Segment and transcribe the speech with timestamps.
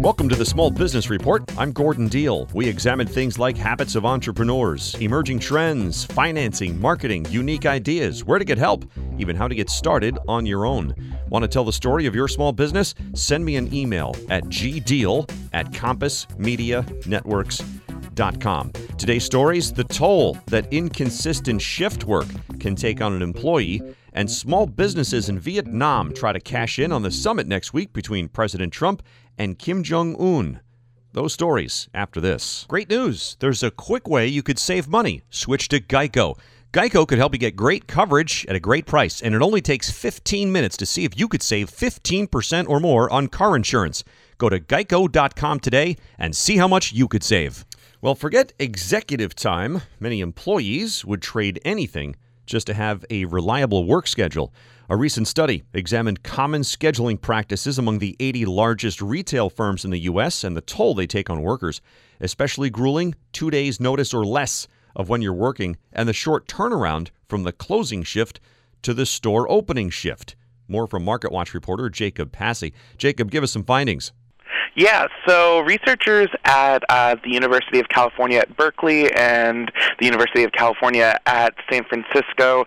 [0.00, 1.44] Welcome to the Small Business Report.
[1.58, 2.48] I'm Gordon Deal.
[2.54, 8.44] We examine things like habits of entrepreneurs, emerging trends, financing, marketing, unique ideas, where to
[8.46, 10.94] get help, even how to get started on your own.
[11.28, 12.94] Want to tell the story of your small business?
[13.12, 17.79] Send me an email at gdeal at compassmedianetworks.com.
[18.98, 22.26] Today's stories the toll that inconsistent shift work
[22.58, 23.80] can take on an employee
[24.12, 28.28] and small businesses in Vietnam try to cash in on the summit next week between
[28.28, 29.02] President Trump
[29.38, 30.60] and Kim Jong un.
[31.14, 32.66] Those stories after this.
[32.68, 33.38] Great news!
[33.40, 35.22] There's a quick way you could save money.
[35.30, 36.38] Switch to Geico.
[36.74, 39.90] Geico could help you get great coverage at a great price, and it only takes
[39.90, 44.04] 15 minutes to see if you could save 15% or more on car insurance.
[44.36, 47.64] Go to geico.com today and see how much you could save.
[48.02, 49.82] Well, forget executive time.
[49.98, 54.54] Many employees would trade anything just to have a reliable work schedule.
[54.88, 59.98] A recent study examined common scheduling practices among the 80 largest retail firms in the
[59.98, 60.44] U.S.
[60.44, 61.82] and the toll they take on workers,
[62.22, 64.66] especially grueling two days' notice or less
[64.96, 68.40] of when you're working, and the short turnaround from the closing shift
[68.80, 70.36] to the store opening shift.
[70.68, 72.72] More from MarketWatch reporter Jacob Passy.
[72.96, 74.12] Jacob, give us some findings.
[74.76, 80.52] Yeah, so researchers at uh, the University of California at Berkeley and the University of
[80.52, 82.66] California at San Francisco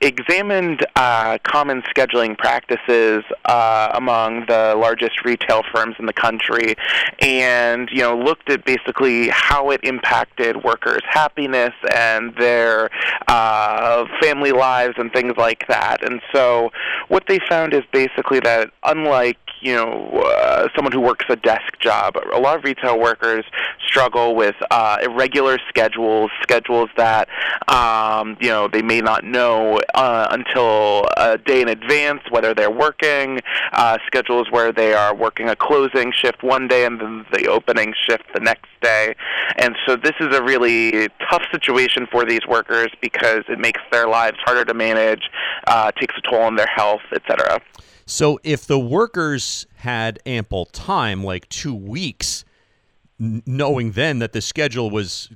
[0.00, 6.76] examined uh, common scheduling practices uh, among the largest retail firms in the country,
[7.18, 12.90] and you know looked at basically how it impacted workers' happiness and their
[13.26, 16.04] uh, family lives and things like that.
[16.04, 16.70] And so
[17.08, 21.78] what they found is basically that unlike you know uh, someone who works a desk
[21.80, 22.16] job.
[22.32, 23.44] A lot of retail workers
[23.86, 27.28] struggle with uh, irregular schedules, schedules that
[27.68, 32.70] um, you know they may not know uh, until a day in advance whether they're
[32.70, 33.40] working.
[33.72, 37.94] Uh, schedules where they are working a closing shift one day and then the opening
[38.06, 39.14] shift the next day.
[39.56, 44.08] And so this is a really tough situation for these workers because it makes their
[44.08, 45.30] lives harder to manage,
[45.66, 47.60] uh, takes a toll on their health, etc.
[48.10, 52.44] So if the workers had ample time, like two weeks,
[53.20, 55.30] knowing then that the schedule was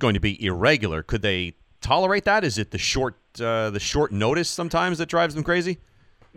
[0.00, 2.42] going to be irregular, could they tolerate that?
[2.42, 5.78] Is it the short uh, the short notice sometimes that drives them crazy?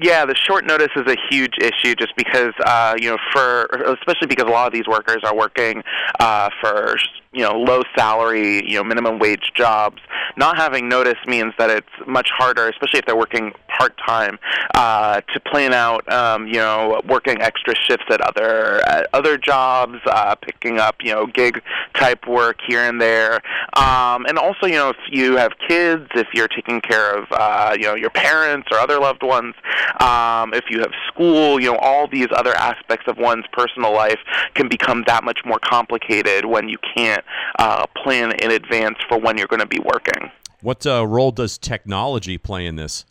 [0.01, 3.66] Yeah, the short notice is a huge issue just because, uh, you know, for
[4.00, 5.83] especially because a lot of these workers are working
[6.19, 6.95] uh, for
[7.33, 9.97] you know low salary, you know, minimum wage jobs.
[10.38, 14.38] Not having notice means that it's much harder, especially if they're working part time,
[14.75, 19.97] uh, to plan out, um, you know, working extra shifts at other at other jobs,
[20.06, 21.62] uh, picking up, you know, gig
[21.94, 23.35] type work here and there,
[23.73, 27.75] um, and also, you know, if you have kids, if you're taking care of, uh,
[27.75, 29.56] you know, your parents or other loved ones
[30.00, 34.19] um, if you have school, you know, all these other aspects of one's personal life
[34.53, 37.23] can become that much more complicated when you can't
[37.57, 40.31] uh, plan in advance for when you're going to be working.
[40.62, 43.06] What uh, role does technology play in this?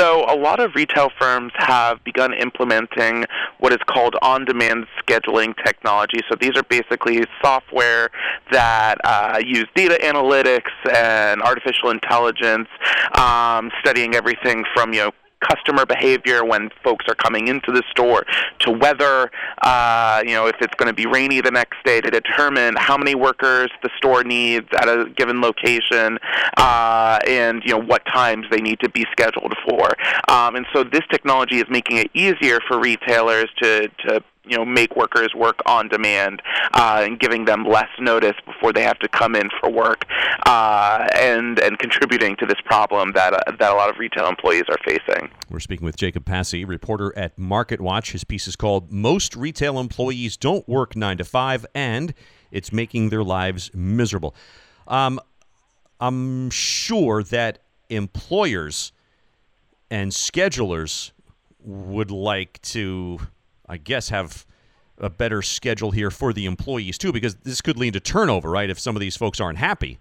[0.00, 3.26] So, a lot of retail firms have begun implementing
[3.58, 6.20] what is called on demand scheduling technology.
[6.26, 8.08] So, these are basically software
[8.50, 12.68] that uh, use data analytics and artificial intelligence,
[13.12, 18.24] um, studying everything from you know customer behavior when folks are coming into the store
[18.60, 19.30] to weather,
[19.62, 22.96] uh, you know, if it's going to be rainy the next day to determine how
[22.96, 26.18] many workers the store needs at a given location
[26.56, 29.88] uh, and, you know, what times they need to be scheduled for.
[30.28, 34.64] Um, and so this technology is making it easier for retailers to, to you know
[34.64, 36.42] make workers work on demand
[36.74, 40.04] uh, and giving them less notice before they have to come in for work
[40.46, 44.64] uh, and and contributing to this problem that uh, that a lot of retail employees
[44.68, 45.30] are facing.
[45.48, 48.12] We're speaking with Jacob Passy, reporter at MarketWatch.
[48.12, 52.12] His piece is called "Most Retail Employees Don't Work Nine to Five, and
[52.50, 54.34] It's Making Their Lives Miserable."
[54.88, 55.20] Um,
[56.00, 58.92] I'm sure that employers
[59.90, 61.12] and schedulers
[61.62, 63.20] would like to
[63.70, 64.44] I guess, have
[64.98, 68.68] a better schedule here for the employees too, because this could lead to turnover, right?
[68.68, 70.00] If some of these folks aren't happy.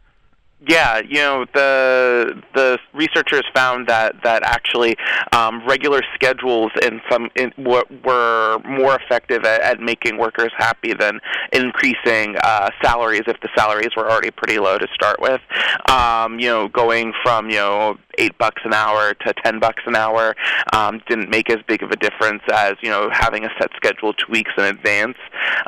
[0.67, 4.97] Yeah, you know the the researchers found that that actually
[5.31, 11.21] um, regular schedules in some in, were, more effective at, at making workers happy than
[11.53, 15.39] increasing uh, salaries if the salaries were already pretty low to start with.
[15.89, 19.95] Um, you know, going from you know eight bucks an hour to ten bucks an
[19.95, 20.35] hour
[20.73, 24.13] um, didn't make as big of a difference as you know having a set schedule
[24.13, 25.17] two weeks in advance,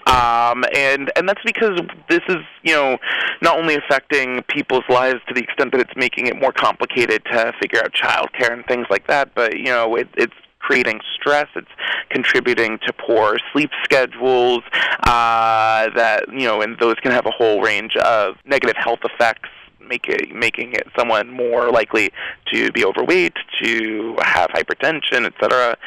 [0.06, 2.98] um, and and that's because this is you know
[3.42, 7.54] not only affecting people's lives to the extent that it's making it more complicated to
[7.60, 11.48] figure out childcare and things like that, but you know it, it's creating stress.
[11.56, 11.72] It's
[12.10, 14.62] contributing to poor sleep schedules.
[15.04, 19.50] Uh, that you know, and those can have a whole range of negative health effects
[19.88, 22.12] make it, making it someone more likely
[22.54, 25.78] to be overweight, to have hypertension, etc.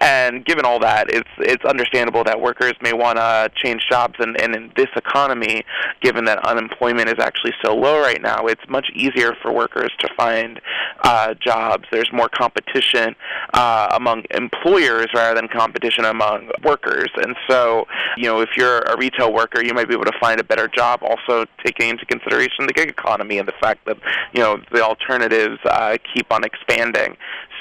[0.00, 4.14] And given all that, it's it's understandable that workers may want to change jobs.
[4.18, 5.64] And, and in this economy,
[6.00, 10.08] given that unemployment is actually so low right now, it's much easier for workers to
[10.16, 10.60] find
[11.02, 11.84] uh, jobs.
[11.90, 13.14] There's more competition
[13.54, 17.08] uh, among employers rather than competition among workers.
[17.16, 17.86] And so,
[18.16, 20.68] you know, if you're a retail worker, you might be able to find a better
[20.68, 21.00] job.
[21.02, 23.96] Also, taking into consideration the gig economy and the fact that
[24.32, 27.16] you know the alternatives uh, keep on expanding.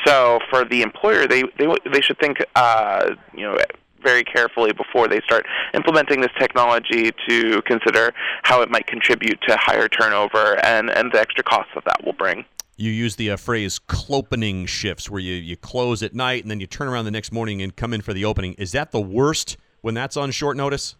[0.06, 3.58] So for the employer, they they they should think uh, you know
[4.04, 8.14] very carefully before they start implementing this technology to consider
[8.44, 12.14] how it might contribute to higher turnover and, and the extra costs that that will
[12.14, 12.46] bring.
[12.78, 16.60] You use the uh, phrase clopening shifts where you, you close at night and then
[16.60, 18.54] you turn around the next morning and come in for the opening.
[18.54, 20.96] Is that the worst when that's on short notice?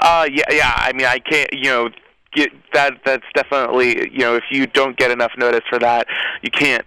[0.00, 0.72] Uh, yeah, yeah.
[0.76, 1.90] I mean, I can't, you know,
[2.32, 6.06] get that that's definitely you know if you don't get enough notice for that
[6.42, 6.84] you can't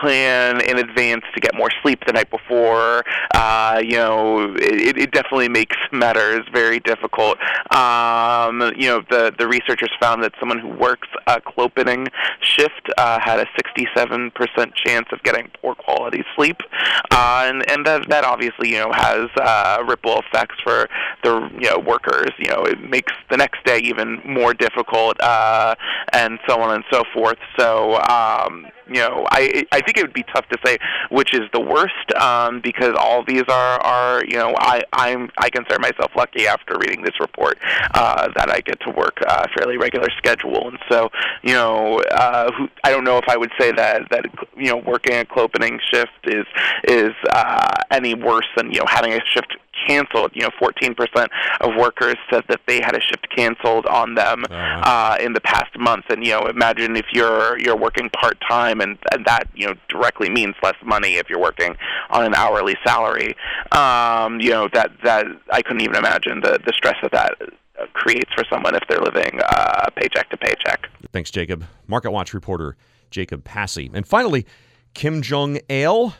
[0.00, 3.04] plan in advance to get more sleep the night before.
[3.34, 7.38] Uh, you know, it, it definitely makes matters very difficult.
[7.74, 12.08] Um, you know, the the researchers found that someone who works a clopening
[12.40, 16.60] shift uh, had a 67% chance of getting poor quality sleep,
[17.10, 20.88] uh, and and that that obviously you know has uh, ripple effects for
[21.22, 22.30] the you know workers.
[22.38, 25.74] You know, it makes the next day even more difficult, uh,
[26.12, 27.38] and so on and so forth.
[27.58, 27.96] So.
[28.02, 30.78] Um, you know, I I think it would be tough to say
[31.10, 35.50] which is the worst um, because all these are are you know I I'm I
[35.50, 37.58] consider myself lucky after reading this report
[37.94, 41.10] uh, that I get to work a fairly regular schedule, and so
[41.42, 44.26] you know uh, who, I don't know if I would say that that
[44.56, 46.46] you know working a clopening shift is
[46.84, 49.56] is uh, any worse than you know having a shift
[49.86, 50.32] canceled.
[50.34, 51.28] You know, 14%
[51.60, 54.82] of workers said that they had a shift canceled on them uh-huh.
[54.84, 56.06] uh, in the past month.
[56.10, 59.74] And you know, imagine if you're you're working part time, and, and that you know
[59.88, 61.76] directly means less money if you're working
[62.10, 63.36] on an hourly salary.
[63.72, 67.32] Um, you know that that I couldn't even imagine the the stress that that
[67.92, 70.88] creates for someone if they're living uh, paycheck to paycheck.
[71.12, 71.64] Thanks, Jacob.
[71.86, 72.76] Market Watch reporter
[73.10, 73.90] Jacob Passy.
[73.92, 74.46] And finally,
[74.94, 76.14] Kim Jong Ale,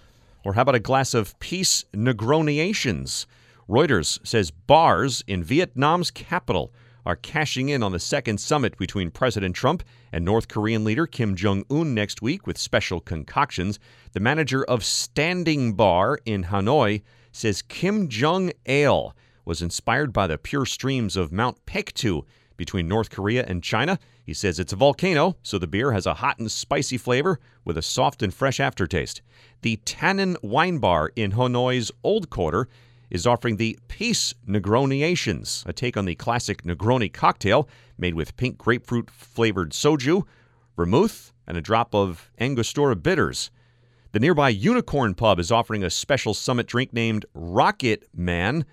[0.44, 3.26] or how about a glass of peace Negroniations?
[3.68, 6.72] Reuters says bars in Vietnam's capital
[7.04, 11.36] are cashing in on the second summit between President Trump and North Korean leader Kim
[11.36, 13.78] Jong un next week with special concoctions.
[14.12, 20.38] The manager of Standing Bar in Hanoi says Kim Jong Ale was inspired by the
[20.38, 22.22] pure streams of Mount Paektu
[22.56, 23.98] between North Korea and China.
[24.24, 27.76] He says it's a volcano, so the beer has a hot and spicy flavor with
[27.76, 29.20] a soft and fresh aftertaste.
[29.60, 32.68] The Tannin Wine Bar in Hanoi's Old Quarter
[33.10, 38.58] is offering the Peace Negroniations, a take on the classic Negroni cocktail made with pink
[38.58, 40.24] grapefruit flavored soju,
[40.76, 43.50] vermouth, and a drop of Angostura bitters.
[44.12, 48.64] The nearby Unicorn Pub is offering a special summit drink named Rocket Man,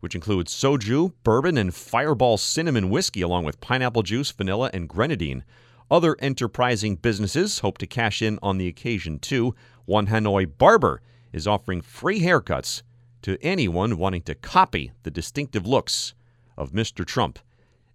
[0.00, 5.44] which includes soju, bourbon, and fireball cinnamon whiskey, along with pineapple juice, vanilla, and grenadine.
[5.90, 9.54] Other enterprising businesses hope to cash in on the occasion too.
[9.84, 11.00] One Hanoi barber
[11.32, 12.82] is offering free haircuts
[13.24, 16.12] to anyone wanting to copy the distinctive looks
[16.58, 17.06] of Mr.
[17.06, 17.38] Trump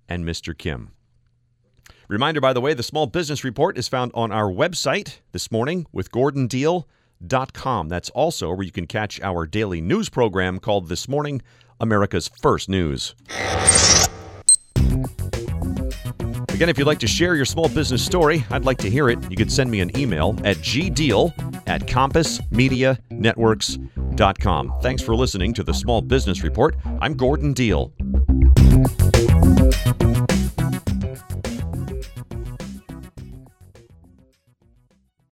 [0.09, 0.57] and Mr.
[0.57, 0.89] Kim.
[2.07, 5.85] Reminder, by the way, the Small Business Report is found on our website this morning
[5.91, 7.89] with GordonDeal.com.
[7.89, 11.43] That's also where you can catch our daily news program called This Morning,
[11.79, 13.13] America's First News.
[16.49, 19.19] Again, if you'd like to share your small business story, I'd like to hear it.
[19.29, 21.33] You could send me an email at gdeal
[21.67, 23.98] at compassmedianetworks.com.
[24.81, 26.75] Thanks for listening to the Small Business Report.
[26.99, 27.93] I'm Gordon Deal.